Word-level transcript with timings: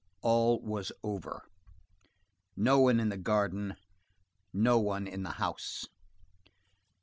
All 0.23 0.59
was 0.59 0.91
over. 1.03 1.47
No 2.55 2.79
one 2.79 2.99
in 2.99 3.09
the 3.09 3.17
garden; 3.17 3.75
no 4.51 4.79
one 4.79 5.05
in 5.05 5.21
the 5.21 5.33
house. 5.33 5.87